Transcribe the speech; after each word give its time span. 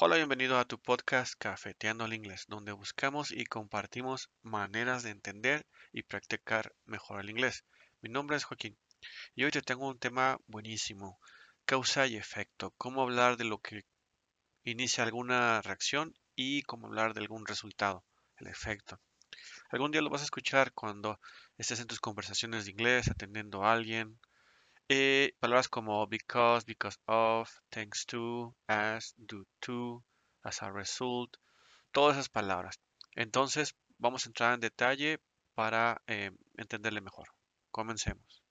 Hola, 0.00 0.16
bienvenido 0.16 0.58
a 0.58 0.64
tu 0.64 0.80
podcast 0.80 1.34
Cafeteando 1.38 2.06
el 2.06 2.14
Inglés, 2.14 2.46
donde 2.48 2.72
buscamos 2.72 3.30
y 3.30 3.44
compartimos 3.44 4.30
maneras 4.40 5.02
de 5.02 5.10
entender 5.10 5.66
y 5.92 6.02
practicar 6.02 6.74
mejor 6.86 7.20
el 7.20 7.28
inglés. 7.28 7.66
Mi 8.00 8.08
nombre 8.08 8.38
es 8.38 8.44
Joaquín 8.44 8.78
y 9.34 9.44
hoy 9.44 9.50
te 9.50 9.60
tengo 9.60 9.86
un 9.86 9.98
tema 9.98 10.38
buenísimo, 10.46 11.20
causa 11.66 12.06
y 12.06 12.16
efecto, 12.16 12.72
cómo 12.78 13.02
hablar 13.02 13.36
de 13.36 13.44
lo 13.44 13.58
que 13.58 13.84
inicia 14.64 15.04
alguna 15.04 15.60
reacción 15.60 16.14
y 16.34 16.62
cómo 16.62 16.86
hablar 16.86 17.12
de 17.12 17.20
algún 17.20 17.46
resultado, 17.46 18.02
el 18.38 18.46
efecto. 18.46 18.98
Algún 19.68 19.90
día 19.90 20.00
lo 20.00 20.08
vas 20.08 20.22
a 20.22 20.24
escuchar 20.24 20.72
cuando 20.72 21.20
estés 21.58 21.80
en 21.80 21.86
tus 21.86 22.00
conversaciones 22.00 22.64
de 22.64 22.70
inglés, 22.70 23.08
atendiendo 23.08 23.62
a 23.62 23.74
alguien, 23.74 24.18
eh, 24.88 25.32
palabras 25.40 25.68
como 25.68 26.06
because, 26.06 26.64
because 26.64 26.98
of, 27.06 27.48
thanks 27.70 28.06
to, 28.06 28.54
as, 28.68 29.14
due 29.16 29.46
to, 29.60 30.02
as 30.42 30.62
a 30.62 30.70
result, 30.70 31.36
todas 31.92 32.16
esas 32.16 32.28
palabras. 32.28 32.80
Entonces, 33.14 33.74
vamos 33.98 34.26
a 34.26 34.28
entrar 34.28 34.54
en 34.54 34.60
detalle 34.60 35.18
para 35.54 36.02
eh, 36.06 36.30
entenderle 36.56 37.00
mejor. 37.00 37.28
Comencemos. 37.70 38.42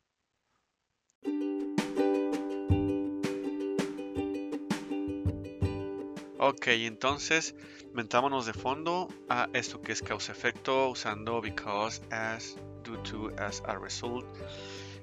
Ok, 6.43 6.69
entonces 6.69 7.53
metámonos 7.93 8.47
de 8.47 8.53
fondo 8.53 9.07
a 9.29 9.47
esto 9.53 9.79
que 9.79 9.91
es 9.91 10.01
causa-efecto 10.01 10.89
usando 10.89 11.39
because, 11.39 12.01
as, 12.09 12.57
due 12.83 12.97
to, 13.03 13.29
as 13.37 13.61
a 13.67 13.77
result 13.77 14.25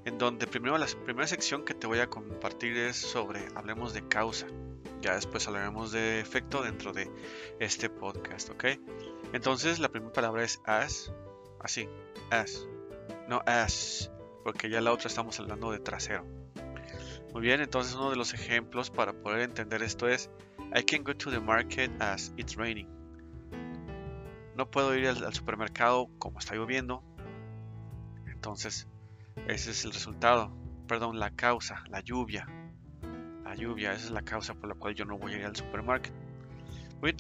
en 0.08 0.16
donde 0.16 0.46
primero 0.46 0.78
la 0.78 0.86
primera 1.04 1.26
sección 1.26 1.66
que 1.66 1.74
te 1.74 1.86
voy 1.86 1.98
a 1.98 2.08
compartir 2.08 2.74
es 2.78 2.96
sobre, 2.96 3.46
hablemos 3.54 3.92
de 3.92 4.08
causa. 4.08 4.46
Ya 5.02 5.14
después 5.14 5.46
hablaremos 5.46 5.92
de 5.92 6.20
efecto 6.20 6.62
dentro 6.62 6.94
de 6.94 7.10
este 7.60 7.90
podcast, 7.90 8.48
¿ok? 8.48 8.64
Entonces 9.34 9.78
la 9.78 9.90
primera 9.90 10.12
palabra 10.12 10.42
es 10.42 10.62
as, 10.64 11.12
así, 11.60 11.88
as, 12.30 12.66
no 13.28 13.42
as, 13.44 14.10
porque 14.44 14.70
ya 14.70 14.80
la 14.80 14.92
otra 14.92 15.08
estamos 15.08 15.38
hablando 15.40 15.70
de 15.70 15.78
trasero. 15.78 16.24
Muy 17.34 17.42
bien, 17.42 17.60
entonces 17.60 17.94
uno 17.94 18.08
de 18.08 18.16
los 18.16 18.32
ejemplos 18.32 18.90
para 18.90 19.12
poder 19.12 19.40
entender 19.40 19.82
esto 19.82 20.08
es 20.08 20.30
I 20.74 20.82
can 20.84 21.04
go 21.04 21.14
to 21.14 21.30
the 21.30 21.38
market 21.38 21.90
as 22.00 22.32
it's 22.38 22.56
raining. 22.56 22.88
No 24.56 24.70
puedo 24.70 24.96
ir 24.96 25.06
al 25.06 25.34
supermercado 25.34 26.08
como 26.18 26.38
está 26.38 26.54
lloviendo. 26.54 27.04
Entonces 28.26 28.88
ese 29.46 29.70
es 29.70 29.84
el 29.84 29.92
resultado, 29.92 30.52
perdón, 30.86 31.18
la 31.18 31.30
causa, 31.30 31.84
la 31.88 32.00
lluvia. 32.00 32.46
La 33.44 33.54
lluvia, 33.54 33.92
esa 33.92 34.06
es 34.06 34.10
la 34.10 34.22
causa 34.22 34.54
por 34.54 34.68
la 34.68 34.74
cual 34.74 34.94
yo 34.94 35.04
no 35.04 35.16
voy 35.16 35.34
a 35.34 35.38
ir 35.38 35.44
al 35.44 35.56
supermercado. 35.56 36.14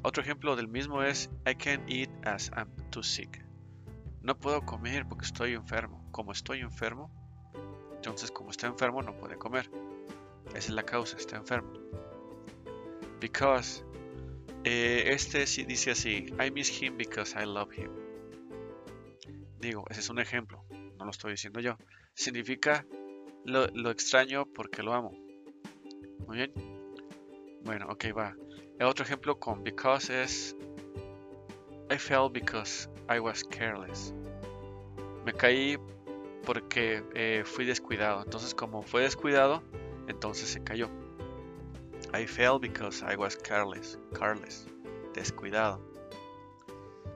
otro 0.02 0.22
ejemplo 0.22 0.56
del 0.56 0.68
mismo 0.68 1.02
es 1.02 1.30
I 1.46 1.54
can't 1.54 1.88
eat 1.88 2.10
as 2.26 2.50
I'm 2.56 2.68
too 2.90 3.02
sick. 3.02 3.44
No 4.22 4.36
puedo 4.38 4.60
comer 4.62 5.06
porque 5.06 5.24
estoy 5.24 5.54
enfermo. 5.54 6.06
Como 6.10 6.32
estoy 6.32 6.60
enfermo, 6.60 7.10
entonces 7.94 8.30
como 8.30 8.50
está 8.50 8.66
enfermo 8.66 9.02
no 9.02 9.16
puede 9.16 9.36
comer. 9.36 9.70
Esa 10.48 10.58
es 10.58 10.70
la 10.70 10.82
causa, 10.82 11.16
está 11.16 11.36
enfermo. 11.36 11.72
Because 13.20 13.84
eh, 14.64 15.04
este 15.06 15.46
sí 15.46 15.64
dice 15.64 15.92
así, 15.92 16.26
I 16.44 16.50
miss 16.50 16.82
him 16.82 16.96
because 16.96 17.34
I 17.38 17.46
love 17.46 17.72
him. 17.72 17.90
Digo, 19.60 19.84
ese 19.88 20.00
es 20.00 20.10
un 20.10 20.18
ejemplo, 20.18 20.64
no 20.98 21.04
lo 21.04 21.10
estoy 21.10 21.32
diciendo 21.32 21.60
yo 21.60 21.76
significa 22.18 22.84
lo, 23.44 23.90
extraño 23.90 24.44
porque 24.46 24.82
lo 24.82 24.92
amo. 24.92 25.12
Muy 26.26 26.36
bien. 26.36 26.52
Bueno, 27.64 27.86
ok, 27.88 28.06
va. 28.16 28.36
El 28.78 28.86
otro 28.86 29.04
ejemplo 29.04 29.38
con 29.38 29.62
because 29.62 30.22
es 30.22 30.56
I 31.90 31.96
fell 31.96 32.28
because 32.30 32.88
I 33.08 33.20
was 33.20 33.44
careless. 33.44 34.12
Me 35.24 35.32
caí 35.32 35.78
porque 36.44 37.04
eh, 37.14 37.42
fui 37.44 37.64
descuidado. 37.64 38.22
Entonces, 38.22 38.54
como 38.54 38.82
fue 38.82 39.02
descuidado, 39.02 39.62
entonces 40.08 40.48
se 40.48 40.62
cayó. 40.62 40.90
I 42.18 42.26
fell 42.26 42.58
because 42.60 43.04
I 43.04 43.16
was 43.16 43.36
careless. 43.36 43.98
Careless. 44.12 44.66
Descuidado. 45.14 45.80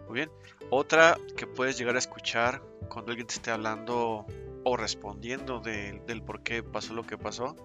Muy 0.06 0.14
bien. 0.14 0.30
Otra 0.70 1.18
que 1.36 1.46
puedes 1.46 1.76
llegar 1.76 1.96
a 1.96 1.98
escuchar 1.98 2.62
cuando 2.88 3.10
alguien 3.10 3.26
te 3.26 3.34
esté 3.34 3.50
hablando 3.50 4.26
o 4.64 4.76
respondiendo 4.76 5.60
del 5.60 6.22
por 6.22 6.42
qué 6.42 6.62
pasó 6.62 6.94
lo 6.94 7.04
que 7.04 7.18
pasó. 7.18 7.56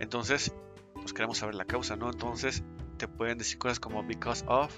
Entonces, 0.00 0.54
pues 0.94 1.12
queremos 1.12 1.38
saber 1.38 1.54
la 1.54 1.64
causa, 1.64 1.96
¿no? 1.96 2.10
Entonces, 2.10 2.62
te 2.96 3.08
pueden 3.08 3.38
decir 3.38 3.58
cosas 3.58 3.80
como 3.80 4.02
because 4.02 4.44
of 4.46 4.74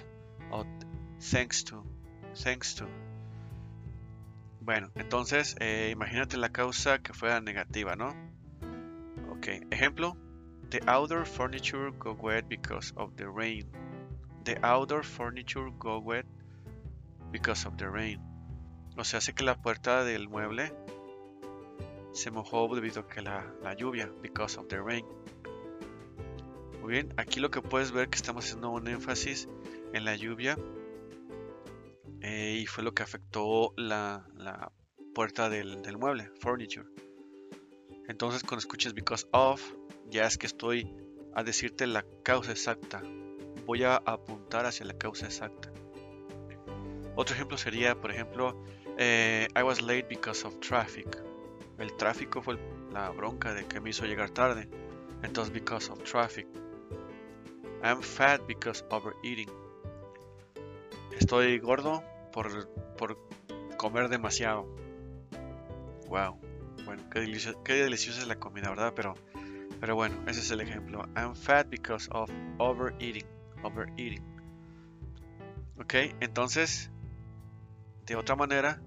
o 0.51 0.65
thanks 1.31 1.65
to, 1.65 1.85
thanks 2.43 2.75
to. 2.75 2.87
Bueno, 4.61 4.91
entonces, 4.95 5.57
eh, 5.61 5.91
imagínate 5.93 6.37
la 6.37 6.51
causa 6.51 6.99
que 6.99 7.13
fuera 7.13 7.41
negativa, 7.41 7.97
¿no? 7.97 8.09
Ok, 9.31 9.49
ejemplo. 9.71 10.17
The 10.71 10.81
outdoor 10.87 11.27
furniture 11.27 11.91
go 11.99 12.13
wet 12.13 12.47
because 12.47 12.93
of 12.97 13.17
the 13.17 13.27
rain. 13.27 13.67
The 14.45 14.59
outdoor 14.63 15.03
furniture 15.03 15.71
go 15.79 15.99
wet 15.99 16.27
because 17.33 17.67
of 17.67 17.77
the 17.77 17.89
rain. 17.89 18.21
O 18.97 19.03
sea, 19.03 19.19
hace 19.19 19.33
que 19.33 19.43
la 19.43 19.61
puerta 19.61 20.05
del 20.05 20.29
mueble 20.29 20.73
se 22.13 22.31
mojó 22.31 22.75
debido 22.75 23.01
a 23.01 23.09
que 23.09 23.23
la, 23.23 23.75
lluvia, 23.77 24.11
because 24.23 24.59
of 24.59 24.67
the 24.69 24.81
rain. 24.81 25.07
Muy 26.81 26.93
bien, 26.93 27.15
aquí 27.17 27.41
lo 27.41 27.51
que 27.51 27.63
puedes 27.63 27.93
ver 27.93 28.09
que 28.09 28.17
estamos 28.17 28.45
haciendo 28.45 28.71
un 28.71 28.89
énfasis 28.89 29.49
en 29.93 30.05
la 30.05 30.17
lluvia 30.17 30.57
eh, 32.23 32.59
y 32.63 32.67
fue 32.67 32.83
lo 32.85 32.93
que 32.95 33.03
afectó 33.03 33.75
la, 33.77 34.27
puerta 35.15 35.49
del, 35.49 35.83
del, 35.83 35.99
mueble, 35.99 36.31
furniture. 36.41 36.89
Entonces 38.09 38.43
cuando 38.43 38.59
escuches 38.59 38.95
because 38.95 39.27
of, 39.33 39.63
ya 40.09 40.27
es 40.27 40.39
que 40.39 40.47
estoy 40.47 40.91
a 41.35 41.43
decirte 41.43 41.87
la 41.87 42.05
causa 42.23 42.53
exacta. 42.53 43.03
Voy 43.67 43.85
a 43.85 43.97
apuntar 43.97 44.67
hacia 44.67 44.87
la 44.87 44.95
causa 44.95 45.27
exacta. 45.27 45.71
Otro 47.15 47.35
ejemplo 47.35 47.59
sería, 47.59 48.01
por 48.01 48.11
ejemplo, 48.11 48.65
eh, 48.99 49.49
I 49.55 49.63
was 49.63 49.83
late 49.83 50.07
because 50.09 50.47
of 50.47 50.59
traffic. 50.61 51.30
El 51.81 51.97
tráfico 51.97 52.43
fue 52.43 52.59
la 52.93 53.09
bronca 53.09 53.55
de 53.55 53.65
que 53.67 53.81
me 53.81 53.89
hizo 53.89 54.05
llegar 54.05 54.29
tarde. 54.31 54.69
Entonces, 55.23 55.53
because 55.53 55.91
of 55.91 56.03
traffic. 56.03 56.47
I'm 57.83 58.03
fat 58.03 58.43
because 58.47 58.85
overeating. 58.91 59.49
Estoy 61.19 61.59
gordo 61.59 62.05
por, 62.33 62.69
por 62.99 63.19
comer 63.79 64.11
demasiado. 64.11 64.67
Wow. 66.09 66.39
Bueno, 66.85 67.03
qué, 67.11 67.21
deliciosa 67.75 68.21
es 68.21 68.27
la 68.27 68.37
comida, 68.37 68.69
¿verdad? 68.69 68.93
Pero, 68.95 69.15
pero 69.81 69.95
bueno, 69.95 70.17
ese 70.27 70.41
es 70.41 70.51
el 70.51 70.61
ejemplo. 70.61 71.03
I'm 71.17 71.35
fat 71.35 71.67
because 71.71 72.11
of 72.13 72.31
overeating. 72.59 73.25
Overeating. 73.63 74.23
Ok, 75.79 75.95
entonces, 76.21 76.91
de 78.05 78.17
otra 78.17 78.37
manera, 78.37 78.83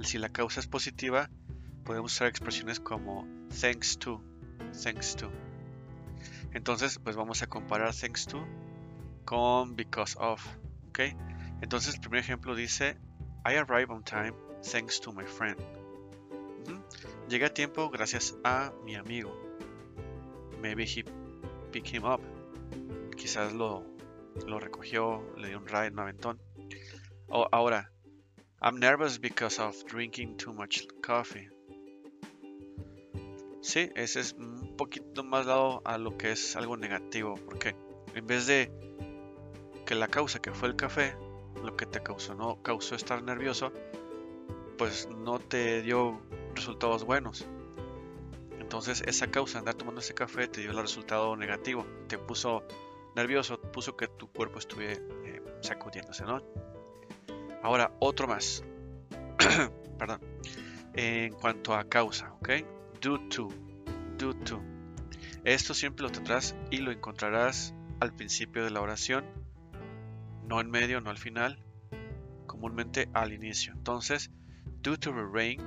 si 0.00 0.18
la 0.18 0.30
causa 0.30 0.58
es 0.58 0.66
positiva, 0.66 1.30
podemos 1.84 2.12
usar 2.12 2.28
expresiones 2.28 2.80
como 2.80 3.26
thanks 3.60 3.98
to, 3.98 4.22
thanks 4.82 5.16
to. 5.16 5.30
Entonces, 6.52 6.98
pues 6.98 7.16
vamos 7.16 7.42
a 7.42 7.46
comparar 7.46 7.94
thanks 7.94 8.26
to 8.26 8.46
con 9.24 9.76
because 9.76 10.16
of, 10.18 10.44
¿ok? 10.88 11.00
Entonces, 11.60 11.94
el 11.94 12.00
primer 12.00 12.20
ejemplo 12.20 12.54
dice, 12.54 12.96
I 13.44 13.54
arrive 13.56 13.90
on 13.90 14.02
time 14.04 14.34
thanks 14.62 15.00
to 15.00 15.12
my 15.12 15.24
friend. 15.24 15.56
Llegué 17.28 17.46
a 17.46 17.54
tiempo 17.54 17.88
gracias 17.90 18.36
a 18.44 18.72
mi 18.84 18.94
amigo. 18.94 19.32
Maybe 20.60 20.84
he 20.84 21.04
picked 21.72 21.88
him 21.88 22.04
up. 22.04 22.20
Quizás 23.16 23.52
lo, 23.52 23.84
lo 24.46 24.60
recogió, 24.60 25.22
le 25.36 25.48
dio 25.48 25.58
un 25.58 25.66
ride, 25.66 25.92
un 25.92 25.98
aventón. 25.98 26.38
O, 27.28 27.48
ahora, 27.50 27.90
I'm 28.60 28.78
nervous 28.78 29.18
because 29.18 29.58
of 29.58 29.74
drinking 29.86 30.36
too 30.36 30.52
much 30.52 30.86
coffee. 31.02 31.48
Sí, 33.62 33.92
ese 33.94 34.18
es 34.18 34.32
un 34.32 34.76
poquito 34.76 35.22
más 35.22 35.46
dado 35.46 35.82
a 35.84 35.96
lo 35.96 36.18
que 36.18 36.32
es 36.32 36.56
algo 36.56 36.76
negativo, 36.76 37.36
porque 37.46 37.76
en 38.12 38.26
vez 38.26 38.48
de 38.48 38.72
que 39.86 39.94
la 39.94 40.08
causa 40.08 40.40
que 40.40 40.50
fue 40.50 40.68
el 40.68 40.74
café, 40.74 41.14
lo 41.62 41.76
que 41.76 41.86
te 41.86 42.02
causó 42.02 42.34
no 42.34 42.60
causó 42.60 42.96
estar 42.96 43.22
nervioso, 43.22 43.72
pues 44.78 45.08
no 45.08 45.38
te 45.38 45.80
dio 45.80 46.20
resultados 46.56 47.04
buenos. 47.04 47.46
Entonces 48.58 49.04
esa 49.06 49.30
causa, 49.30 49.60
andar 49.60 49.76
tomando 49.76 50.00
ese 50.00 50.12
café, 50.12 50.48
te 50.48 50.60
dio 50.60 50.72
el 50.72 50.78
resultado 50.78 51.36
negativo, 51.36 51.86
te 52.08 52.18
puso 52.18 52.64
nervioso, 53.14 53.60
puso 53.60 53.96
que 53.96 54.08
tu 54.08 54.26
cuerpo 54.32 54.58
estuviera 54.58 54.94
eh, 55.24 55.40
sacudiéndose, 55.60 56.24
¿no? 56.24 56.42
Ahora, 57.62 57.92
otro 58.00 58.26
más. 58.26 58.64
Perdón. 59.98 60.20
En 60.94 61.32
cuanto 61.34 61.74
a 61.74 61.84
causa, 61.84 62.32
¿ok? 62.34 62.50
Due 63.02 63.18
to, 63.28 63.48
due 64.16 64.34
to. 64.44 64.62
Esto 65.44 65.74
siempre 65.74 66.04
lo 66.04 66.10
tendrás 66.10 66.56
y 66.70 66.78
lo 66.78 66.92
encontrarás 66.92 67.74
al 68.00 68.14
principio 68.14 68.64
de 68.64 68.70
la 68.70 68.80
oración 68.80 69.24
no 70.52 70.60
en 70.60 70.70
medio, 70.70 71.00
no 71.00 71.10
al 71.10 71.18
final, 71.18 71.58
comúnmente 72.46 73.08
al 73.14 73.32
inicio. 73.32 73.72
Entonces, 73.72 74.30
due 74.82 74.98
to 74.98 75.10
the 75.12 75.24
rain, 75.24 75.60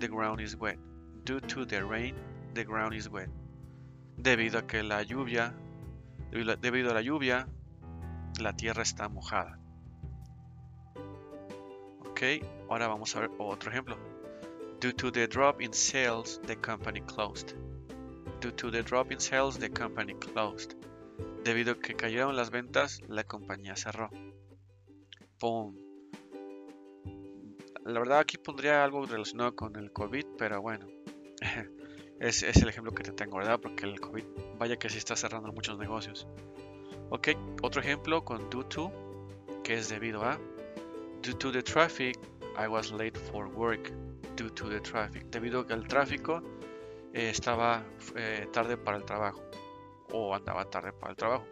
the 0.00 0.08
ground 0.08 0.40
is 0.40 0.56
wet. 0.56 0.78
Due 1.24 1.40
to 1.42 1.66
the 1.66 1.84
rain, 1.84 2.16
the 2.54 2.64
ground 2.64 2.94
is 2.94 3.08
wet. 3.08 3.30
Debido 4.16 4.58
a 4.58 4.66
que 4.66 4.82
la 4.82 5.02
lluvia, 5.02 5.54
debido 6.32 6.90
a 6.90 6.94
la 6.94 7.02
lluvia, 7.02 7.46
la 8.40 8.54
tierra 8.54 8.82
está 8.82 9.08
mojada. 9.08 9.58
Ok, 12.00 12.22
ahora 12.68 12.88
vamos 12.88 13.14
a 13.14 13.20
ver 13.20 13.30
otro 13.38 13.70
ejemplo. 13.70 14.17
Due 14.80 14.92
to 14.92 15.10
the 15.10 15.26
drop 15.26 15.60
in 15.60 15.72
sales, 15.72 16.40
the 16.46 16.54
company 16.54 17.00
closed. 17.00 17.52
Due 18.38 18.52
to 18.52 18.70
the 18.70 18.80
drop 18.84 19.10
in 19.10 19.18
sales, 19.18 19.58
the 19.58 19.68
company 19.68 20.14
closed. 20.14 20.76
Debido 21.42 21.72
a 21.72 21.80
que 21.80 21.96
cayeron 21.96 22.36
las 22.36 22.50
ventas, 22.50 23.00
la 23.08 23.24
compañía 23.24 23.74
cerró. 23.74 24.08
¡Pum! 25.40 25.74
La 27.86 27.98
verdad 27.98 28.20
aquí 28.20 28.38
pondría 28.38 28.84
algo 28.84 29.04
relacionado 29.04 29.56
con 29.56 29.74
el 29.74 29.90
COVID, 29.90 30.26
pero 30.38 30.62
bueno. 30.62 30.86
es, 32.20 32.44
es, 32.44 32.62
el 32.62 32.68
ejemplo 32.68 32.92
que 32.92 33.02
te 33.02 33.10
tengo, 33.10 33.38
¿verdad? 33.38 33.58
Porque 33.60 33.84
el 33.84 33.98
COVID, 33.98 34.24
vaya 34.60 34.76
que 34.76 34.88
sí 34.88 34.98
está 34.98 35.16
cerrando 35.16 35.52
muchos 35.52 35.76
negocios. 35.76 36.28
Ok, 37.10 37.30
otro 37.62 37.80
ejemplo 37.80 38.24
con 38.24 38.48
due 38.48 38.64
to, 38.66 38.92
que 39.64 39.74
es 39.74 39.88
debido 39.88 40.22
a. 40.22 40.38
Due 41.20 41.34
to 41.34 41.50
the 41.50 41.64
traffic, 41.64 42.16
I 42.56 42.68
was 42.68 42.92
late 42.92 43.18
for 43.18 43.48
work 43.48 43.92
due 44.38 44.50
to 44.50 44.68
the 44.68 44.80
traffic, 44.80 45.24
debido 45.30 45.66
al 45.68 45.86
tráfico 45.88 46.42
eh, 47.12 47.30
estaba 47.30 47.84
eh, 48.14 48.46
tarde 48.52 48.76
para 48.76 48.96
el 48.96 49.04
trabajo 49.04 49.42
o 50.12 50.34
andaba 50.34 50.64
tarde 50.70 50.92
para 50.92 51.10
el 51.10 51.16
trabajo. 51.16 51.44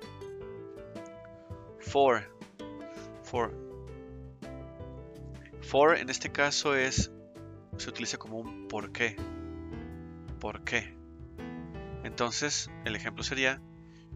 For, 1.80 2.22
for, 3.24 3.52
for 5.62 5.96
en 5.96 6.08
este 6.08 6.30
caso 6.30 6.76
es 6.76 7.10
se 7.76 7.90
utiliza 7.90 8.18
como 8.18 8.38
un 8.38 8.68
por 8.68 8.92
qué, 8.92 9.16
por 10.40 10.62
qué. 10.62 10.96
Entonces 12.04 12.70
el 12.84 12.94
ejemplo 12.94 13.24
sería 13.24 13.60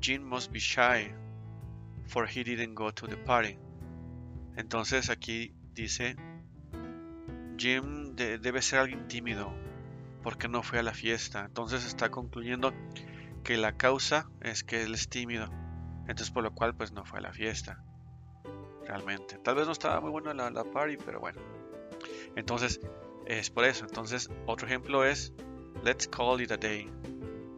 Jim 0.01 0.23
must 0.23 0.53
be 0.53 0.61
shy 0.61 1.13
for 2.07 2.27
he 2.27 2.45
didn't 2.45 2.75
go 2.75 2.93
to 2.93 3.09
the 3.09 3.17
party. 3.17 3.59
Entonces 4.57 5.11
aquí 5.11 5.55
dice 5.75 6.17
Jim 7.57 8.00
debe 8.21 8.63
ser 8.63 8.81
alguien 8.81 9.09
tímido 9.09 9.53
porque 10.23 10.49
no 10.49 10.63
fue 10.63 10.79
a 10.79 10.83
la 10.83 10.93
fiesta. 10.93 11.45
Entonces 11.45 11.85
está 11.85 12.11
concluyendo 12.11 12.73
que 13.45 13.57
la 13.57 13.77
causa 13.77 14.29
es 14.41 14.65
que 14.65 14.83
él 14.83 14.95
es 14.95 15.09
tímido. 15.09 15.49
Entonces 16.03 16.31
por 16.31 16.43
lo 16.43 16.53
cual 16.53 16.75
pues 16.75 16.93
no 16.93 17.05
fue 17.05 17.19
a 17.19 17.23
la 17.23 17.33
fiesta. 17.33 17.83
Realmente. 18.87 19.39
Tal 19.39 19.55
vez 19.55 19.67
no 19.67 19.73
estaba 19.73 20.01
muy 20.01 20.11
buena 20.11 20.35
la, 20.35 20.51
la 20.51 20.65
party, 20.65 20.97
pero 20.97 21.21
bueno. 21.21 21.41
Entonces 22.37 22.81
es 23.27 23.51
por 23.51 23.65
eso. 23.65 23.85
Entonces 23.85 24.29
otro 24.47 24.67
ejemplo 24.67 25.05
es 25.05 25.33
Let's 25.85 26.07
call 26.07 26.41
it 26.41 26.51
a 26.53 26.57
day. 26.57 26.91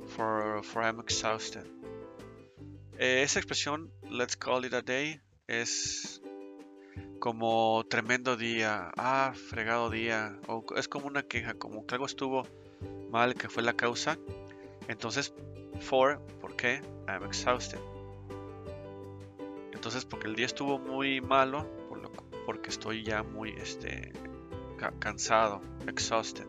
For, 0.09 0.63
for 0.63 0.83
I'm 0.85 1.01
exhausted. 1.01 1.67
Eh, 2.99 3.23
esa 3.23 3.39
expresión 3.39 3.91
Let's 4.09 4.37
call 4.37 4.65
it 4.65 4.75
a 4.75 4.83
day 4.83 5.21
es 5.49 6.22
como 7.23 7.85
tremendo 7.89 8.37
día, 8.37 8.91
ah, 8.97 9.33
fregado 9.33 9.91
día, 9.91 10.41
o 10.49 10.65
es 10.77 10.89
como 10.89 11.07
una 11.07 11.23
queja, 11.23 11.55
como 11.55 11.87
que 11.87 11.95
algo 11.95 12.07
estuvo 12.07 12.43
mal, 13.13 13.37
que 13.37 13.49
fue 13.49 13.63
la 13.63 13.75
causa. 13.75 14.19
Entonces, 14.89 15.33
for, 15.79 16.19
¿por 16.41 16.57
qué? 16.57 16.83
I'm 17.07 17.23
exhausted. 17.25 17.79
Entonces, 19.73 20.05
porque 20.05 20.27
el 20.27 20.35
día 20.35 20.47
estuvo 20.47 20.81
muy 20.81 21.21
malo, 21.21 21.65
por 21.89 22.03
lo, 22.03 22.11
porque 22.45 22.71
estoy 22.71 23.05
ya 23.05 23.23
muy 23.23 23.51
este, 23.51 24.13
cansado, 24.99 25.63
exhausted. 25.87 26.49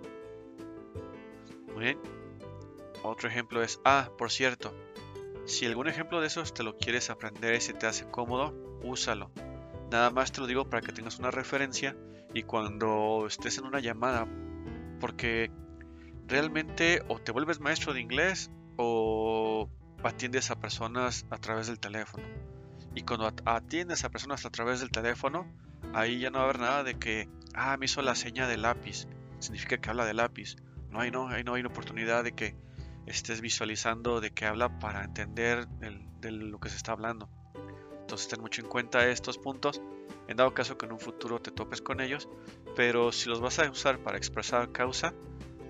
Muy 1.72 1.84
bien. 1.84 2.00
Otro 3.04 3.30
ejemplo 3.30 3.62
es, 3.62 3.80
ah, 3.86 4.10
por 4.18 4.32
cierto, 4.32 4.74
si 5.46 5.68
algún 5.68 5.88
ejemplo 5.88 6.20
de 6.20 6.26
esos 6.26 6.52
te 6.52 6.64
lo 6.64 6.78
quieres 6.78 7.12
aprender 7.12 7.54
y 7.54 7.62
se 7.62 7.74
te 7.74 7.86
hace 7.86 8.10
cómodo, 8.10 8.56
úsalo. 8.82 9.30
Nada 9.94 10.10
más 10.10 10.32
te 10.32 10.42
lo 10.42 10.48
digo 10.48 10.68
para 10.68 10.82
que 10.82 10.92
tengas 10.92 11.20
una 11.20 11.30
referencia 11.30 11.96
y 12.34 12.42
cuando 12.42 13.28
estés 13.28 13.60
en 13.60 13.66
una 13.66 13.80
llamada, 13.80 14.28
porque 15.00 15.52
realmente 16.26 17.04
o 17.10 17.20
te 17.20 17.32
vuelves 17.32 17.60
maestro 17.60 17.94
de 17.94 18.02
inglés 18.02 18.50
o 18.76 19.70
atiendes 20.04 20.50
a 20.50 20.60
personas 20.60 21.28
a 21.30 21.38
través 21.38 21.68
del 21.68 21.80
teléfono. 21.80 22.24
Y 22.96 23.04
cuando 23.04 23.32
atiendes 23.46 24.04
a 24.04 24.10
personas 24.10 24.48
a 24.48 24.50
través 24.50 24.80
del 24.80 24.90
teléfono, 24.90 25.46
ahí 25.94 26.20
ya 26.20 26.32
no 26.32 26.40
va 26.40 26.46
a 26.46 26.50
haber 26.50 26.60
nada 26.60 26.84
de 26.84 26.96
que, 26.98 27.30
ah, 27.54 27.78
me 27.78 27.86
hizo 27.86 28.02
la 28.02 28.16
seña 28.16 28.48
de 28.48 28.58
lápiz. 28.58 29.06
Significa 29.38 29.78
que 29.78 29.92
habla 29.92 30.06
de 30.06 30.16
lápiz. 30.16 30.56
No 30.90 31.02
hay, 31.02 31.12
no, 31.12 31.28
hay, 31.28 31.44
no 31.44 31.54
hay 31.54 31.60
una 31.60 31.70
oportunidad 31.70 32.24
de 32.24 32.32
que 32.32 32.56
estés 33.06 33.42
visualizando 33.42 34.22
de 34.22 34.32
qué 34.32 34.48
habla 34.48 34.80
para 34.80 35.04
entender 35.04 35.68
de 35.68 36.32
lo 36.32 36.60
que 36.60 36.70
se 36.70 36.78
está 36.78 36.94
hablando. 36.94 37.30
Entonces 38.04 38.28
ten 38.28 38.42
mucho 38.42 38.62
en 38.62 38.68
cuenta 38.68 39.08
estos 39.08 39.38
puntos, 39.38 39.82
en 40.28 40.36
dado 40.36 40.54
caso 40.54 40.78
que 40.78 40.86
en 40.86 40.92
un 40.92 41.00
futuro 41.00 41.40
te 41.40 41.52
topes 41.52 41.82
con 41.82 42.02
ellos, 42.02 42.28
pero 42.76 43.14
si 43.14 43.30
los 43.30 43.40
vas 43.40 43.60
a 43.60 43.70
usar 43.70 44.04
para 44.04 44.18
expresar 44.18 44.74
causa, 44.74 45.14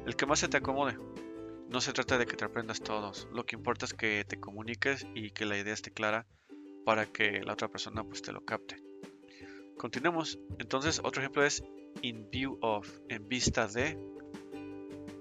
el 0.07 0.15
que 0.15 0.25
más 0.25 0.39
se 0.39 0.47
te 0.47 0.57
acomode. 0.57 0.97
No 1.69 1.79
se 1.79 1.93
trata 1.93 2.17
de 2.17 2.25
que 2.25 2.35
te 2.35 2.43
aprendas 2.43 2.81
todos, 2.81 3.27
lo 3.31 3.45
que 3.45 3.55
importa 3.55 3.85
es 3.85 3.93
que 3.93 4.25
te 4.27 4.39
comuniques 4.39 5.05
y 5.13 5.29
que 5.29 5.45
la 5.45 5.59
idea 5.59 5.75
esté 5.75 5.91
clara 5.91 6.25
para 6.85 7.05
que 7.05 7.43
la 7.43 7.53
otra 7.53 7.67
persona 7.67 8.03
pues 8.03 8.23
te 8.23 8.31
lo 8.31 8.43
capte. 8.43 8.81
Continuemos. 9.77 10.39
Entonces, 10.57 11.01
otro 11.03 11.21
ejemplo 11.21 11.45
es 11.45 11.63
in 12.01 12.29
view 12.31 12.57
of, 12.61 12.89
en 13.09 13.29
vista 13.29 13.67
de, 13.67 13.97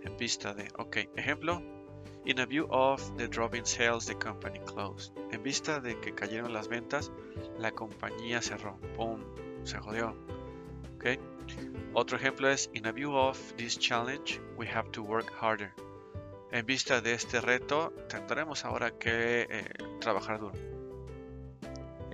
en 0.03 0.17
vista 0.19 0.55
de. 0.55 0.69
Ok, 0.79 0.97
ejemplo, 1.15 1.62
In 2.24 2.38
a 2.38 2.46
view 2.46 2.69
of 2.70 3.16
the 3.16 3.26
drop 3.26 3.54
in 3.54 3.64
sales, 3.64 4.06
the 4.06 4.14
company 4.14 4.60
closed. 4.60 5.12
En 5.32 5.42
vista 5.42 5.80
de 5.80 5.98
que 6.00 6.14
cayeron 6.14 6.52
las 6.52 6.69
ventas, 6.69 7.10
la 7.58 7.72
compañía 7.72 8.40
cerró. 8.40 8.78
¡Pum! 8.96 9.20
Se 9.64 9.78
jodió. 9.78 10.14
¿Ok? 10.94 11.19
Otro 11.94 12.16
ejemplo 12.16 12.48
es, 12.48 12.70
in 12.74 12.86
a 12.86 12.92
view 12.92 13.16
of 13.16 13.36
this 13.56 13.76
challenge, 13.76 14.40
we 14.56 14.66
have 14.69 14.90
to 14.92 15.02
work 15.02 15.32
harder. 15.40 15.72
En 16.52 16.64
vista 16.64 17.00
de 17.00 17.14
este 17.14 17.40
reto, 17.40 17.92
tendremos 18.08 18.64
ahora 18.64 18.92
que 18.92 19.48
eh, 19.50 19.64
trabajar 20.00 20.38
duro. 20.38 20.54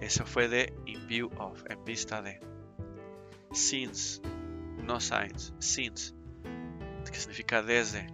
Eso 0.01 0.25
fue 0.25 0.49
de 0.49 0.73
in 0.87 1.07
view 1.07 1.31
of, 1.39 1.63
en 1.69 1.85
vista 1.85 2.23
de. 2.23 2.41
Since, 3.53 4.23
no 4.87 5.01
signs, 5.01 5.53
since, 5.59 6.15
que 7.05 7.19
significa 7.19 7.63
desde. 7.63 8.07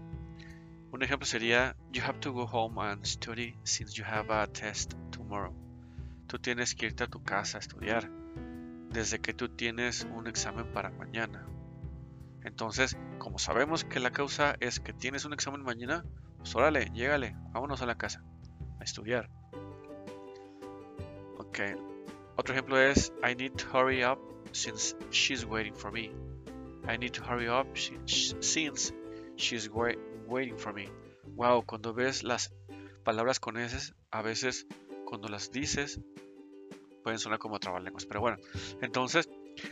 Un 0.95 1.03
ejemplo 1.03 1.27
sería, 1.27 1.75
you 1.91 2.01
have 2.05 2.21
to 2.21 2.33
go 2.33 2.47
home 2.47 2.81
and 2.81 3.05
study 3.05 3.57
since 3.65 3.97
you 3.97 4.05
have 4.05 4.31
a 4.31 4.47
test 4.47 4.95
tomorrow. 5.11 5.53
Tú 6.29 6.39
tienes 6.39 6.77
que 6.77 6.87
irte 6.87 7.03
a 7.03 7.09
tu 7.09 7.21
casa 7.25 7.59
a 7.59 7.61
estudiar 7.61 8.09
desde 8.91 9.19
que 9.19 9.35
tú 9.35 9.49
tienes 9.49 10.07
un 10.15 10.29
examen 10.29 10.73
para 10.73 10.91
mañana. 10.91 11.49
Entonces, 12.45 12.97
como 13.19 13.41
sabemos 13.41 13.83
que 13.83 13.99
la 13.99 14.13
causa 14.13 14.55
es 14.61 14.79
que 14.79 14.93
tienes 14.93 15.25
un 15.25 15.33
examen 15.33 15.65
mañana, 15.65 16.05
pues 16.39 16.55
órale, 16.55 16.89
llégale, 16.95 17.35
vámonos 17.51 17.83
a 17.83 17.87
la 17.87 17.97
casa 17.97 18.23
a 18.79 18.85
estudiar. 18.85 19.29
Ok. 21.39 21.59
Otro 22.37 22.55
ejemplo 22.55 22.79
es, 22.79 23.13
I 23.29 23.35
need 23.35 23.57
to 23.57 23.67
hurry 23.77 24.05
up 24.05 24.21
since 24.53 24.95
she's 25.11 25.45
waiting 25.45 25.75
for 25.75 25.91
me. 25.91 26.13
I 26.87 26.97
need 26.97 27.15
to 27.15 27.25
hurry 27.25 27.49
up 27.49 27.67
since 27.75 28.95
she's 29.35 29.69
waiting 29.69 30.14
waiting 30.27 30.59
for 30.59 30.73
me. 30.73 30.89
Wow, 31.37 31.65
cuando 31.65 31.95
ves 31.95 32.23
las 32.23 32.55
palabras 33.05 33.41
con 33.41 33.57
S, 33.57 33.93
a 34.11 34.23
veces 34.23 34.67
cuando 35.05 35.29
las 35.29 35.51
dices 35.51 36.01
pueden 37.03 37.19
sonar 37.19 37.39
como 37.39 37.61
trabalenguas. 37.61 38.07
Pero 38.07 38.21
bueno, 38.21 38.39
entonces 38.81 39.29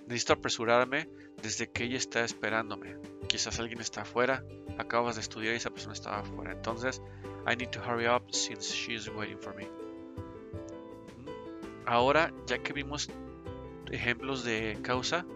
necesito 0.06 0.34
apresurarme 0.34 1.08
desde 1.42 1.70
que 1.70 1.84
ella 1.84 1.96
está 1.96 2.24
esperándome. 2.24 2.96
Quizás 3.28 3.58
alguien 3.58 3.80
está 3.80 4.02
afuera, 4.02 4.44
acabas 4.78 5.16
de 5.16 5.22
estudiar 5.22 5.54
y 5.54 5.56
esa 5.56 5.70
persona 5.70 5.94
estaba 5.94 6.20
afuera. 6.20 6.52
Entonces, 6.52 7.02
I 7.50 7.56
need 7.56 7.70
to 7.70 7.80
hurry 7.80 8.06
up 8.06 8.32
since 8.32 8.72
she 8.72 8.94
is 8.94 9.08
waiting 9.08 9.38
for 9.38 9.54
me. 9.54 9.68
Ahora, 11.86 12.32
ya 12.46 12.58
que 12.58 12.72
vimos 12.72 13.10
ejemplos 13.90 14.44
de 14.44 14.78
causa, 14.82 15.26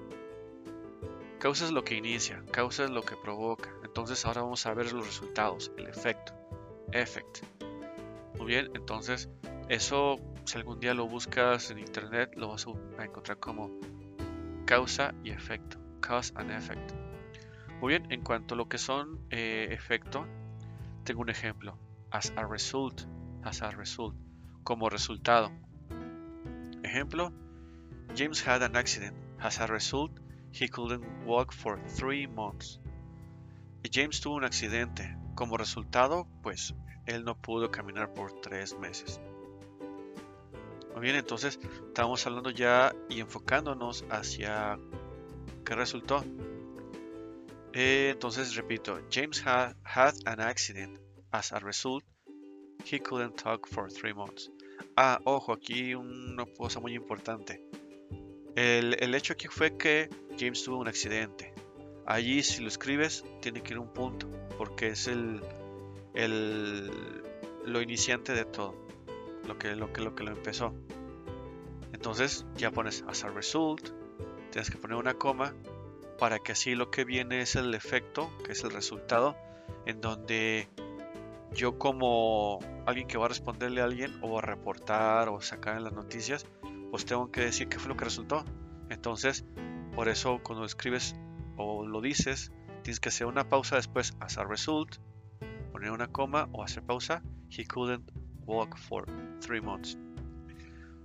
causa 1.39 1.65
es 1.65 1.73
lo 1.73 1.83
que 1.83 1.95
inicia, 1.95 2.45
causa 2.53 2.85
es 2.85 2.91
lo 2.91 3.03
que 3.03 3.17
provoca. 3.17 3.76
Entonces 3.97 4.27
ahora 4.27 4.43
vamos 4.43 4.67
a 4.67 4.75
ver 4.75 4.93
los 4.93 5.07
resultados, 5.07 5.73
el 5.79 5.87
efecto. 5.87 6.35
Effect. 6.93 7.47
Muy 8.37 8.49
bien, 8.49 8.71
entonces 8.75 9.31
eso 9.71 10.17
si 10.45 10.59
algún 10.59 10.81
día 10.81 10.93
lo 10.93 11.09
buscas 11.09 11.71
en 11.71 11.79
internet 11.79 12.35
lo 12.37 12.49
vas 12.49 12.67
a 12.99 13.05
encontrar 13.07 13.39
como 13.39 13.71
causa 14.67 15.15
y 15.25 15.31
efecto. 15.31 15.79
Cause 16.01 16.31
and 16.37 16.51
effect. 16.51 16.93
Muy 17.81 17.95
bien, 17.95 18.13
en 18.13 18.21
cuanto 18.21 18.53
a 18.53 18.59
lo 18.59 18.69
que 18.69 18.77
son 18.77 19.19
eh, 19.31 19.69
efecto, 19.71 20.27
tengo 21.05 21.23
un 21.23 21.31
ejemplo. 21.31 21.79
As 22.11 22.35
a 22.37 22.45
result. 22.45 23.01
As 23.45 23.63
a 23.63 23.71
result. 23.71 24.15
Como 24.63 24.91
resultado. 24.91 25.51
Ejemplo. 26.83 27.33
James 28.15 28.47
had 28.47 28.63
an 28.63 28.77
accident. 28.77 29.17
As 29.41 29.59
a 29.59 29.67
result, 29.67 30.13
he 30.53 30.69
couldn't 30.69 31.25
walk 31.25 31.51
for 31.51 31.81
three 31.89 32.27
months. 32.27 32.79
James 33.93 34.21
tuvo 34.21 34.37
un 34.37 34.45
accidente. 34.45 35.17
Como 35.35 35.57
resultado, 35.57 36.27
pues 36.43 36.75
él 37.07 37.25
no 37.25 37.37
pudo 37.37 37.71
caminar 37.71 38.13
por 38.13 38.41
tres 38.41 38.79
meses. 38.79 39.21
Muy 40.95 41.03
bien, 41.03 41.17
entonces 41.17 41.61
estamos 41.89 42.27
hablando 42.27 42.51
ya 42.51 42.95
y 43.11 43.21
enfocándonos 43.21 44.05
hacia 44.11 44.79
qué 45.65 45.75
resultó. 45.75 46.25
Eh, 47.75 48.11
entonces 48.13 48.55
repito, 48.55 48.99
James 49.13 49.47
had, 49.47 49.77
had 49.85 50.15
an 50.25 50.41
accident. 50.41 50.99
As 51.33 51.53
a 51.53 51.59
result, 51.59 52.03
he 52.91 52.99
couldn't 52.99 53.37
talk 53.37 53.67
for 53.69 53.93
three 53.93 54.15
months. 54.15 54.51
Ah, 54.97 55.21
ojo, 55.25 55.53
aquí 55.53 55.95
una 55.95 56.47
cosa 56.47 56.81
muy 56.81 56.95
importante. 56.95 57.63
El, 58.55 58.97
el, 58.99 59.15
hecho 59.15 59.35
aquí 59.35 59.49
fue 59.49 59.77
que 59.77 60.09
James 60.39 60.63
tuvo 60.65 60.79
un 60.79 60.89
accidente. 60.89 61.53
Allí 62.07 62.43
si 62.43 62.63
lo 62.63 62.69
escribes 62.69 63.25
tiene 63.41 63.63
que 63.63 63.75
ir 63.75 63.79
un 63.79 63.93
punto, 63.93 64.29
porque 64.57 64.89
es 64.89 65.09
el, 65.09 65.43
el 66.15 66.91
lo 67.65 67.83
iniciante 67.83 68.33
de 68.33 68.45
todo, 68.45 68.75
lo 69.47 69.59
que, 69.59 69.75
lo 69.75 69.93
que 69.93 70.01
lo 70.01 70.15
que 70.15 70.23
lo 70.23 70.31
empezó. 70.31 70.73
Entonces 71.93 72.47
ya 72.57 72.71
pones 72.71 73.05
as 73.09 73.25
a 73.25 73.29
result, 73.29 73.91
tienes 74.51 74.71
que 74.71 74.79
poner 74.79 74.97
una 74.97 75.15
coma 75.15 75.53
para 76.19 76.39
que 76.39 76.53
así 76.53 76.75
lo 76.75 76.91
que 76.91 77.05
viene 77.05 77.41
es 77.41 77.57
el 77.57 77.75
efecto, 77.75 78.31
que 78.45 78.53
es 78.53 78.63
el 78.63 78.71
resultado, 78.71 79.37
en 79.85 80.01
donde 80.01 80.69
yo 81.53 81.79
como 81.79 82.61
alguien 82.87 83.09
que 83.09 83.19
va 83.19 83.27
a 83.27 83.29
responderle 83.29 83.81
a 83.81 83.85
alguien 83.85 84.17
o 84.23 84.39
a 84.39 84.43
reportar 84.43 85.29
o 85.29 85.41
sacar 85.41 85.77
en 85.77 85.85
las 85.85 85.93
noticias, 85.93 86.47
pues 86.91 87.05
tengo 87.05 87.31
que 87.31 87.41
decir 87.43 87.69
qué 87.69 87.79
fue 87.79 87.89
lo 87.89 87.97
que 87.97 88.05
resultó. 88.05 88.45
Entonces, 88.91 89.45
por 89.95 90.09
eso 90.09 90.41
cuando 90.43 90.65
escribes 90.65 91.17
o 91.57 91.87
lo 91.87 92.01
dices, 92.01 92.53
tienes 92.83 93.01
que 93.01 93.09
hacer 93.09 93.27
una 93.27 93.49
pausa 93.49 93.77
después, 93.77 94.15
as 94.21 94.39
a 94.39 94.45
result, 94.45 94.97
poner 95.73 95.91
una 95.91 96.09
coma 96.09 96.49
o 96.53 96.63
hacer 96.63 96.83
pausa. 96.83 97.23
He 97.49 97.65
couldn't 97.65 98.11
walk 98.47 98.77
for 98.77 99.07
three 99.41 99.61
months. 99.61 99.97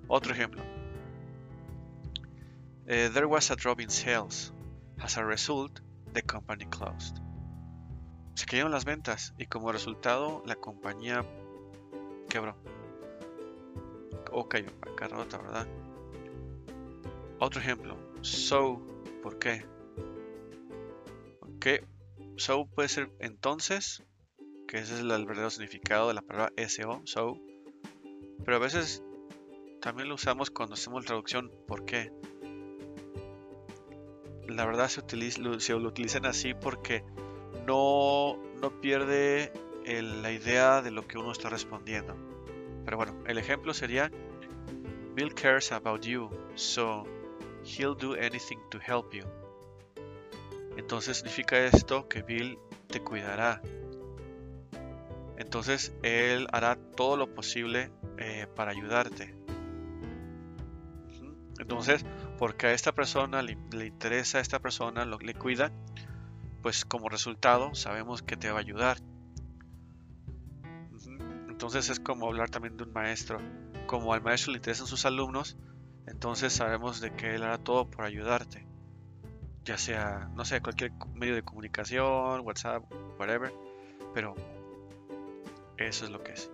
Otro 0.07 0.33
ejemplo. 0.33 0.61
Uh, 2.87 3.09
there 3.13 3.27
was 3.27 3.51
a 3.51 3.55
drop 3.55 3.79
in 3.79 3.89
sales. 3.89 4.51
As 5.01 5.17
a 5.17 5.23
result, 5.23 5.81
the 6.13 6.21
company 6.21 6.65
closed. 6.65 7.19
Se 8.35 8.45
cayeron 8.45 8.71
las 8.71 8.85
ventas 8.85 9.33
y 9.37 9.45
como 9.45 9.71
resultado 9.71 10.43
la 10.45 10.55
compañía 10.55 11.25
quebró. 12.29 12.55
O 14.31 14.47
cayó 14.47 14.71
carrota, 14.95 15.37
¿verdad? 15.37 15.67
Otro 17.39 17.59
ejemplo. 17.59 17.97
So, 18.21 18.81
¿por 19.23 19.39
qué? 19.39 19.65
¿Qué? 21.61 21.85
So 22.37 22.65
puede 22.65 22.89
ser 22.89 23.11
entonces, 23.19 24.03
que 24.67 24.79
ese 24.79 24.95
es 24.95 25.01
el 25.01 25.25
verdadero 25.25 25.51
significado 25.51 26.07
de 26.07 26.15
la 26.15 26.23
palabra 26.23 26.51
SO, 26.67 27.01
so. 27.05 27.37
Pero 28.43 28.57
a 28.57 28.59
veces 28.59 29.03
también 29.79 30.09
lo 30.09 30.15
usamos 30.15 30.49
cuando 30.49 30.73
hacemos 30.73 31.03
la 31.03 31.07
traducción 31.07 31.51
¿por 31.67 31.85
qué? 31.85 32.11
La 34.47 34.65
verdad 34.65 34.89
se, 34.89 35.01
utiliza, 35.01 35.39
se 35.59 35.73
lo 35.73 35.87
utilizan 35.87 36.25
así 36.25 36.55
porque 36.55 37.03
no, 37.67 38.41
no 38.59 38.81
pierde 38.81 39.53
la 39.85 40.31
idea 40.31 40.81
de 40.81 40.89
lo 40.89 41.07
que 41.07 41.19
uno 41.19 41.31
está 41.31 41.49
respondiendo. 41.49 42.15
Pero 42.85 42.97
bueno, 42.97 43.23
el 43.27 43.37
ejemplo 43.37 43.75
sería 43.75 44.11
Bill 45.13 45.33
cares 45.35 45.71
about 45.71 46.01
you, 46.01 46.27
so 46.55 47.03
he'll 47.63 47.95
do 47.95 48.15
anything 48.15 48.57
to 48.71 48.79
help 48.79 49.13
you. 49.13 49.40
Entonces 50.91 51.15
significa 51.15 51.57
esto 51.57 52.09
que 52.09 52.21
Bill 52.21 52.59
te 52.87 53.01
cuidará. 53.01 53.61
Entonces 55.37 55.95
él 56.03 56.49
hará 56.51 56.75
todo 56.75 57.15
lo 57.15 57.33
posible 57.33 57.93
eh, 58.17 58.45
para 58.57 58.71
ayudarte. 58.71 59.33
Entonces, 61.59 62.05
porque 62.37 62.67
a 62.67 62.73
esta 62.73 62.91
persona 62.91 63.41
le, 63.41 63.57
interesa 63.85 64.39
a 64.39 64.41
esta 64.41 64.59
persona, 64.59 65.05
lo 65.05 65.17
le 65.19 65.33
cuida, 65.33 65.71
pues 66.61 66.83
como 66.83 67.07
resultado 67.07 67.73
sabemos 67.73 68.21
que 68.21 68.35
te 68.35 68.51
va 68.51 68.57
a 68.57 68.59
ayudar. 68.59 68.97
Entonces 71.47 71.87
es 71.87 72.01
como 72.01 72.27
hablar 72.27 72.49
también 72.49 72.75
de 72.75 72.83
un 72.83 72.91
maestro. 72.91 73.39
Como 73.87 74.13
al 74.13 74.21
maestro 74.21 74.51
le 74.51 74.57
interesan 74.57 74.87
sus 74.87 75.05
alumnos, 75.05 75.55
entonces 76.05 76.51
sabemos 76.51 76.99
de 76.99 77.13
que 77.15 77.35
él 77.35 77.43
hará 77.43 77.59
todo 77.59 77.89
por 77.89 78.03
ayudarte. 78.03 78.69
Ya 79.63 79.77
sea, 79.77 80.29
no 80.35 80.43
sé, 80.45 80.61
cualquier 80.61 80.91
medio 81.13 81.35
de 81.35 81.43
comunicación, 81.43 82.41
WhatsApp, 82.41 82.83
whatever. 83.19 83.53
Pero 84.13 84.35
eso 85.77 86.05
es 86.05 86.11
lo 86.11 86.23
que 86.23 86.33
es. 86.33 86.49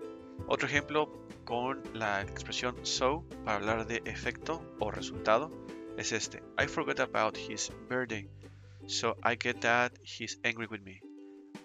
Otro 0.47 0.67
ejemplo 0.67 1.11
con 1.45 1.81
la 1.93 2.21
expresión 2.21 2.75
so 2.85 3.23
para 3.45 3.57
hablar 3.57 3.87
de 3.87 4.01
efecto 4.05 4.61
o 4.79 4.91
resultado 4.91 5.51
es 5.97 6.11
este. 6.11 6.43
I 6.59 6.67
forgot 6.67 6.99
about 6.99 7.37
his 7.37 7.71
birthday, 7.89 8.29
so 8.87 9.15
I 9.23 9.37
get 9.41 9.61
that 9.61 9.93
he's 10.03 10.39
angry 10.43 10.67
with 10.67 10.81
me. 10.81 11.01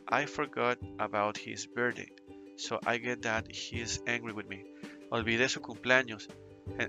I 0.09 0.27
forgot 0.27 0.79
about 0.99 1.39
his 1.39 1.67
birthday, 1.67 2.13
so 2.57 2.79
I 2.87 2.99
get 2.99 3.23
that 3.23 3.47
he's 3.49 4.03
angry 4.07 4.33
with 4.33 4.47
me. 4.47 4.65
Olvidé 5.11 5.49
su 5.49 5.61
cumpleaños, 5.61 6.29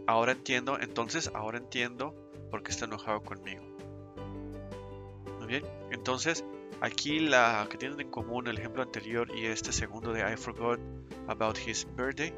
Ahora 0.08 0.34
entiendo, 0.34 0.80
entonces 0.80 1.32
ahora 1.34 1.58
entiendo 1.58 2.14
por 2.52 2.64
qué 2.64 2.72
está 2.72 2.86
enojado 2.86 3.24
conmigo. 3.24 3.73
Entonces 5.92 6.46
aquí 6.82 7.20
la 7.20 7.68
que 7.70 7.78
tienen 7.78 8.00
en 8.00 8.10
común 8.10 8.48
el 8.48 8.58
ejemplo 8.58 8.82
anterior 8.82 9.30
y 9.36 9.46
este 9.46 9.72
segundo 9.72 10.14
de 10.14 10.22
I 10.22 10.38
forgot 10.38 10.80
about 11.28 11.58
his 11.58 11.86
birthday, 11.96 12.34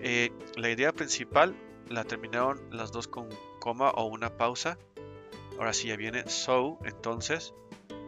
eh, 0.00 0.30
la 0.56 0.70
idea 0.70 0.92
principal 0.92 1.54
la 1.88 2.04
terminaron 2.04 2.60
las 2.70 2.92
dos 2.92 3.08
con 3.08 3.28
coma 3.60 3.90
o 3.90 4.06
una 4.06 4.36
pausa. 4.36 4.78
Ahora 5.58 5.72
sí 5.72 5.88
ya 5.88 5.96
viene 5.96 6.28
so, 6.28 6.78
entonces 6.84 7.54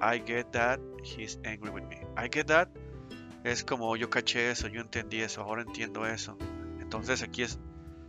I 0.02 0.22
get 0.26 0.50
that 0.50 0.80
he's 1.02 1.38
angry 1.44 1.70
with 1.70 1.84
me. 1.84 2.00
I 2.16 2.28
get 2.30 2.46
that 2.46 2.68
es 3.44 3.62
como 3.62 3.96
yo 3.96 4.10
caché 4.10 4.50
eso, 4.50 4.66
yo 4.66 4.80
entendí 4.80 5.20
eso, 5.20 5.42
ahora 5.42 5.62
entiendo 5.62 6.04
eso. 6.04 6.36
Entonces 6.80 7.22
aquí 7.22 7.42
es 7.42 7.60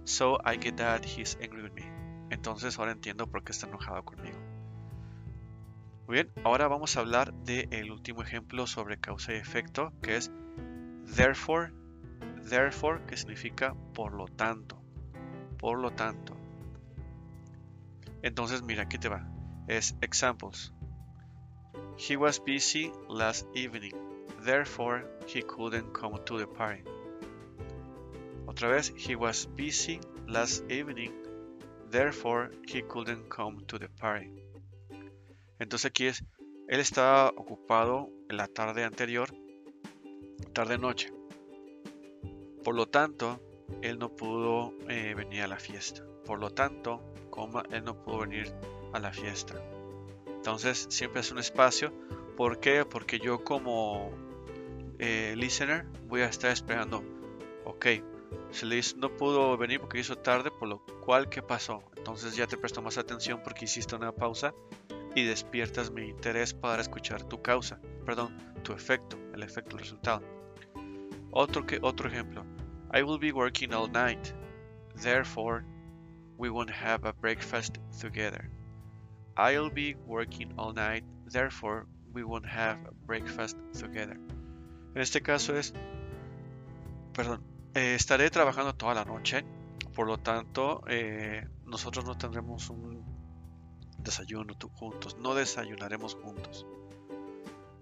So 0.08 0.38
I 0.46 0.58
get 0.58 0.78
that 0.78 1.04
he's 1.04 1.38
angry 1.44 1.64
with 1.64 1.74
me. 1.74 1.84
Entonces 2.30 2.80
ahora 2.80 2.94
entiendo 2.94 3.28
por 3.28 3.44
qué 3.44 3.52
está 3.52 3.68
enojado 3.68 4.06
conmigo. 4.06 4.38
Muy 6.08 6.14
bien, 6.14 6.32
ahora 6.46 6.70
vamos 6.70 6.96
a 6.96 7.02
hablar 7.02 7.34
del 7.44 7.92
último 7.92 8.22
ejemplo 8.22 8.66
sobre 8.66 8.98
causa 8.98 9.34
y 9.34 9.36
efecto, 9.36 9.92
que 10.02 10.16
es 10.16 10.32
therefore, 11.18 11.74
therefore, 12.50 13.06
que 13.06 13.18
significa 13.18 13.76
por 13.94 14.14
lo 14.14 14.26
tanto, 14.26 14.82
por 15.58 15.80
lo 15.80 15.92
tanto. 15.92 16.38
Entonces 18.22 18.64
mira, 18.64 18.84
aquí 18.84 18.98
te 18.98 19.10
va. 19.10 19.28
Es 19.68 19.98
examples. 20.00 20.74
He 21.98 22.16
was 22.16 22.40
busy 22.40 22.90
last 23.10 23.46
evening, 23.54 23.94
therefore 24.46 25.06
he 25.28 25.42
couldn't 25.42 25.92
come 25.92 26.18
to 26.24 26.38
the 26.38 26.48
party. 26.48 26.86
Otra 28.46 28.70
vez, 28.70 28.94
he 28.96 29.18
was 29.18 29.50
busy 29.58 30.00
last 30.26 30.64
evening, 30.72 31.12
therefore 31.92 32.50
he 32.66 32.82
couldn't 32.82 33.28
come 33.28 33.66
to 33.66 33.78
the 33.78 33.90
party. 33.90 34.47
Entonces 35.60 35.90
aquí 35.90 36.08
es, 36.08 36.24
él 36.68 36.80
estaba 36.80 37.30
ocupado 37.30 38.10
en 38.30 38.38
la 38.38 38.48
tarde 38.48 38.84
anterior, 38.84 39.34
tarde-noche. 40.54 41.14
Por 42.64 42.76
lo 42.76 42.88
tanto, 42.88 43.40
él 43.82 43.98
no 44.00 44.16
pudo 44.16 44.74
eh, 44.90 45.14
venir 45.16 45.44
a 45.44 45.48
la 45.48 45.58
fiesta. 45.58 46.04
Por 46.26 46.40
lo 46.40 46.50
tanto, 46.52 47.02
coma, 47.30 47.64
él 47.72 47.84
no 47.84 48.02
pudo 48.02 48.20
venir 48.20 48.54
a 48.94 49.00
la 49.00 49.12
fiesta. 49.12 49.56
Entonces, 50.28 50.88
siempre 50.90 51.22
es 51.22 51.32
un 51.32 51.40
espacio. 51.40 51.94
¿Por 52.36 52.60
qué? 52.60 52.86
Porque 52.86 53.20
yo 53.20 53.44
como 53.44 54.12
eh, 55.00 55.34
listener 55.38 55.86
voy 56.08 56.22
a 56.22 56.28
estar 56.28 56.52
esperando. 56.52 57.04
Ok, 57.66 57.86
se 58.52 58.66
le 58.66 58.76
dice, 58.76 58.96
no 58.98 59.16
pudo 59.16 59.58
venir 59.58 59.80
porque 59.80 60.00
hizo 60.00 60.18
tarde, 60.18 60.52
por 60.52 60.68
lo 60.68 60.86
cual, 61.06 61.30
¿qué 61.30 61.42
pasó? 61.42 61.84
Entonces 61.96 62.36
ya 62.36 62.48
te 62.48 62.58
presto 62.58 62.82
más 62.82 62.98
atención 62.98 63.42
porque 63.44 63.66
hiciste 63.66 63.96
una 63.96 64.12
pausa 64.12 64.54
y 65.16 65.24
despiertas 65.24 65.92
mi 65.92 66.10
interés 66.10 66.54
para 66.54 66.82
escuchar 66.82 67.24
tu 67.24 67.42
causa, 67.42 67.80
perdón, 68.06 68.38
tu 68.64 68.74
efecto, 68.74 69.18
el 69.34 69.44
efecto, 69.44 69.76
el 69.76 69.84
resultado. 69.84 70.22
Otro, 71.32 71.66
que, 71.66 71.80
otro 71.82 72.10
ejemplo. 72.10 72.46
I 72.94 73.04
will 73.04 73.20
be 73.20 73.32
working 73.32 73.74
all 73.74 73.90
night. 73.90 74.34
Therefore, 74.96 75.64
we 76.38 76.50
won't 76.50 76.72
have 76.72 77.08
a 77.08 77.14
breakfast 77.14 77.78
together. 78.00 78.50
I'll 79.38 79.70
be 79.70 79.96
working 80.06 80.54
all 80.58 80.74
night. 80.74 81.04
Therefore, 81.32 81.86
we 82.14 82.24
won't 82.24 82.46
have 82.46 82.80
a 82.88 82.92
breakfast 83.06 83.58
together. 83.74 84.18
En 84.96 85.02
este 85.02 85.22
caso 85.22 85.56
es, 85.56 85.74
perdón, 87.14 87.44
eh, 87.76 87.96
estaré 87.96 88.30
trabajando 88.30 88.74
toda 88.74 88.96
la 88.96 89.06
noche, 89.06 89.44
Por 89.98 90.06
lo 90.06 90.20
tanto, 90.20 90.84
eh, 90.88 91.48
nosotros 91.66 92.06
no 92.06 92.16
tendremos 92.16 92.70
un 92.70 92.97
desayuno 94.08 94.56
juntos, 94.74 95.18
no 95.18 95.36
desayunaremos 95.36 96.16
juntos. 96.16 96.66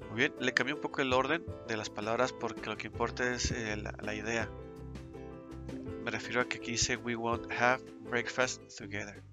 Muy 0.09 0.17
bien, 0.17 0.33
le 0.39 0.53
cambié 0.53 0.73
un 0.73 0.81
poco 0.81 1.01
el 1.01 1.13
orden 1.13 1.45
de 1.67 1.77
las 1.77 1.89
palabras 1.89 2.33
porque 2.33 2.69
lo 2.69 2.77
que 2.77 2.87
importa 2.87 3.33
es 3.33 3.51
eh, 3.51 3.77
la, 3.77 4.15
idea. 4.15 4.49
Me 6.03 6.11
refiero 6.11 6.41
a 6.41 6.45
que 6.45 6.57
aquí 6.57 6.71
dice 6.71 6.97
we 6.97 7.15
won't 7.15 7.51
have 7.51 7.83
breakfast 8.09 8.61
together. 8.75 9.23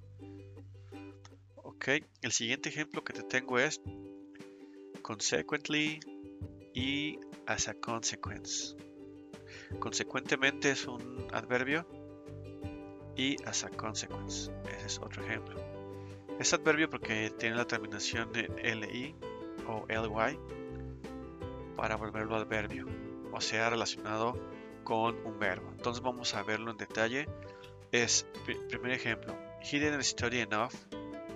Ok, 1.56 1.88
el 2.20 2.32
siguiente 2.32 2.68
ejemplo 2.68 3.02
que 3.02 3.12
te 3.12 3.22
tengo 3.22 3.58
es 3.58 3.80
consequently 5.02 6.00
y 6.74 7.18
as 7.46 7.68
a 7.68 7.74
consequence. 7.74 8.76
Consecuentemente 9.78 10.70
es 10.70 10.86
un 10.86 11.26
adverbio 11.32 11.86
y 13.16 13.36
as 13.44 13.64
a 13.64 13.70
consequence. 13.70 14.50
Ese 14.76 14.86
es 14.86 14.98
otro 14.98 15.24
ejemplo. 15.24 15.71
Es 16.42 16.52
adverbio 16.52 16.90
porque 16.90 17.30
tiene 17.38 17.54
la 17.54 17.68
terminación 17.68 18.32
de 18.32 18.48
li 18.74 19.14
o 19.68 19.86
ly 19.86 20.36
para 21.76 21.94
volverlo 21.94 22.34
adverbio, 22.34 22.88
o 23.30 23.40
sea, 23.40 23.70
relacionado 23.70 24.34
con 24.82 25.24
un 25.24 25.38
verbo. 25.38 25.70
Entonces 25.70 26.02
vamos 26.02 26.34
a 26.34 26.42
verlo 26.42 26.72
en 26.72 26.78
detalle. 26.78 27.28
Es, 27.92 28.26
primer 28.68 28.90
ejemplo, 28.90 29.38
he 29.60 29.78
didn't 29.78 30.02
study 30.02 30.40
enough, 30.40 30.74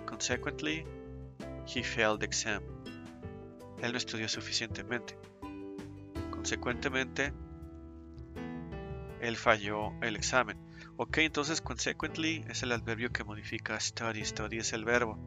consequently, 0.05 0.85
he 1.73 1.81
failed 1.83 2.19
the 2.19 2.25
exam. 2.25 2.61
Él 3.81 3.93
no 3.93 3.97
estudió 3.97 4.27
suficientemente. 4.27 5.17
Consecuentemente, 6.31 7.31
él 9.21 9.37
falló 9.37 9.93
el 10.01 10.17
examen. 10.17 10.66
Ok, 10.99 11.19
entonces 11.19 11.61
consequently 11.61 12.43
es 12.49 12.63
el 12.63 12.71
adverbio 12.71 13.11
que 13.11 13.23
modifica 13.23 13.79
study. 13.79 14.25
Study 14.25 14.57
es 14.57 14.73
el 14.73 14.83
verbo. 14.83 15.19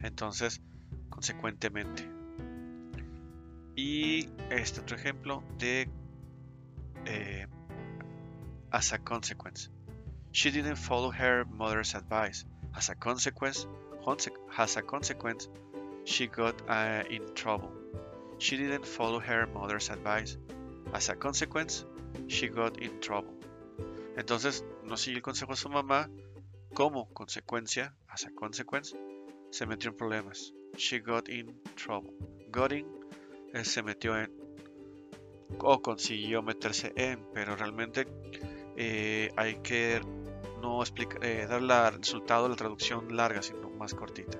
Entonces, 0.00 0.62
consecuentemente. 1.10 2.08
Y 3.74 4.28
este 4.50 4.80
otro 4.80 4.96
ejemplo 4.96 5.42
de 5.58 5.88
eh, 7.06 7.48
as 8.70 8.92
a 8.92 8.98
consequence. 8.98 9.68
She 10.30 10.52
didn't 10.52 10.76
follow 10.76 11.10
her 11.10 11.44
mother's 11.44 11.96
advice. 11.96 12.46
As 12.72 12.88
a 12.88 12.94
consequence, 12.94 13.66
as 14.56 14.76
a 14.76 14.82
consequence, 14.82 15.48
she 16.04 16.28
got 16.28 16.54
uh, 16.68 17.02
in 17.10 17.34
trouble. 17.34 17.72
She 18.38 18.56
didn't 18.56 18.86
follow 18.86 19.18
her 19.18 19.48
mother's 19.48 19.90
advice. 19.90 20.36
As 20.92 21.08
a 21.08 21.16
consequence, 21.16 21.84
she 22.28 22.46
got 22.46 22.80
in 22.80 23.00
trouble. 23.00 23.33
Entonces, 24.16 24.64
no 24.84 24.96
sigue 24.96 25.16
el 25.16 25.22
consejo 25.22 25.52
de 25.52 25.56
su 25.56 25.68
mamá. 25.68 26.10
Como 26.72 27.12
consecuencia, 27.12 27.94
as 28.08 28.26
a 28.26 28.30
se 29.50 29.66
metió 29.66 29.90
en 29.90 29.96
problemas. 29.96 30.52
She 30.76 30.98
got 30.98 31.28
in 31.28 31.62
trouble. 31.76 32.12
Got 32.50 32.72
in 32.72 32.86
se 33.62 33.82
metió 33.82 34.18
en 34.18 34.44
o 35.60 35.80
consiguió 35.80 36.42
meterse 36.42 36.92
en, 36.96 37.26
pero 37.32 37.56
realmente 37.56 38.06
eh, 38.76 39.30
hay 39.36 39.56
que 39.62 40.00
no 40.60 40.82
explicar, 40.82 41.24
eh, 41.24 41.46
dar 41.46 41.92
el 41.92 41.98
resultado 41.98 42.48
la 42.48 42.56
traducción 42.56 43.14
larga, 43.16 43.42
sino 43.42 43.70
más 43.70 43.94
cortita. 43.94 44.38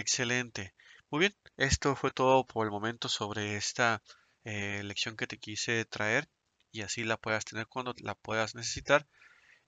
Excelente. 0.00 0.74
Muy 1.10 1.20
bien, 1.20 1.36
esto 1.58 1.94
fue 1.94 2.10
todo 2.10 2.46
por 2.46 2.64
el 2.66 2.70
momento 2.70 3.08
sobre 3.10 3.56
esta 3.56 4.02
eh, 4.44 4.82
lección 4.82 5.14
que 5.16 5.26
te 5.26 5.36
quise 5.38 5.84
traer 5.84 6.28
y 6.72 6.80
así 6.82 7.04
la 7.04 7.16
puedas 7.18 7.44
tener 7.44 7.66
cuando 7.66 7.94
la 7.98 8.14
puedas 8.14 8.54
necesitar. 8.54 9.06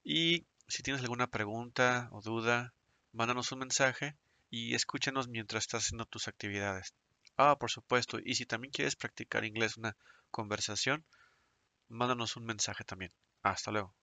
Y 0.03 0.47
si 0.67 0.83
tienes 0.83 1.03
alguna 1.03 1.27
pregunta 1.27 2.09
o 2.13 2.21
duda, 2.21 2.73
mándanos 3.13 3.51
un 3.53 3.59
mensaje 3.59 4.17
y 4.49 4.75
escúchanos 4.75 5.27
mientras 5.29 5.63
estás 5.65 5.85
haciendo 5.85 6.05
tus 6.05 6.27
actividades. 6.27 6.95
Ah, 7.37 7.57
por 7.59 7.71
supuesto, 7.71 8.19
y 8.23 8.35
si 8.35 8.45
también 8.45 8.71
quieres 8.71 8.95
practicar 8.95 9.45
inglés, 9.45 9.77
una 9.77 9.97
conversación, 10.31 11.05
mándanos 11.89 12.37
un 12.37 12.45
mensaje 12.45 12.83
también. 12.85 13.11
Hasta 13.43 13.71
luego. 13.71 13.95